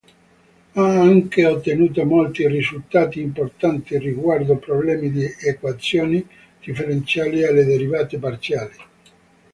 Ha 0.73 0.83
anche 0.99 1.45
ottenuto 1.45 2.03
molti 2.05 2.47
risultati 2.47 3.19
importanti 3.19 3.99
riguardo 3.99 4.57
problemi 4.57 5.11
di 5.11 5.23
equazioni 5.47 6.27
differenziali 6.59 7.43
alle 7.43 7.63
derivate 7.65 8.17
parziali. 8.17 8.73